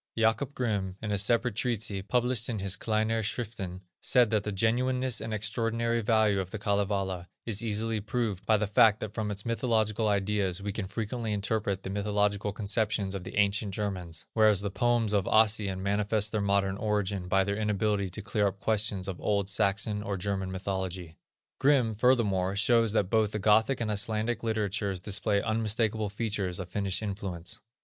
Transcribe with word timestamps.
Jacob 0.17 0.55
Grimm, 0.55 0.97
in 0.99 1.11
a 1.11 1.17
separate 1.19 1.53
treatise, 1.53 2.01
published 2.07 2.49
in 2.49 2.57
his 2.57 2.75
Kleinere 2.75 3.21
Schriften, 3.21 3.81
said 4.01 4.31
that 4.31 4.43
the 4.43 4.51
genuineness 4.51 5.21
and 5.21 5.31
extraordinary 5.31 6.01
value 6.01 6.39
of 6.39 6.49
the 6.49 6.57
Kalevala 6.57 7.27
is 7.45 7.61
easily 7.63 7.99
proved 8.01 8.43
by 8.47 8.57
the 8.57 8.65
fact 8.65 8.99
that 8.99 9.13
from 9.13 9.29
its 9.29 9.45
mythological 9.45 10.07
ideas 10.07 10.59
we 10.59 10.71
can 10.73 10.87
frequently 10.87 11.31
interpret 11.31 11.83
the 11.83 11.91
mythological 11.91 12.51
conceptions 12.51 13.13
of 13.13 13.23
the 13.23 13.35
ancient 13.37 13.75
Germans, 13.75 14.25
whereas 14.33 14.61
the 14.61 14.71
poems 14.71 15.13
of 15.13 15.25
Ossian 15.27 15.81
manifest 15.83 16.31
their 16.31 16.41
modern 16.41 16.77
origin 16.77 17.27
by 17.27 17.43
their 17.43 17.55
inability 17.57 18.09
to 18.09 18.23
clear 18.23 18.47
up 18.47 18.59
questions 18.59 19.07
of 19.07 19.21
old 19.21 19.51
Saxon 19.51 20.01
or 20.01 20.17
German 20.17 20.51
mythology. 20.51 21.15
Grimm, 21.59 21.93
furthermore, 21.93 22.55
shows 22.55 22.91
that 22.93 23.11
both 23.11 23.33
the 23.33 23.37
Gothic 23.37 23.79
and 23.79 23.91
Icelandic 23.91 24.41
literatures 24.41 24.99
display 24.99 25.43
unmistakable 25.43 26.09
features 26.09 26.59
of 26.59 26.69
Finnish 26.69 27.03
influence. 27.03 27.61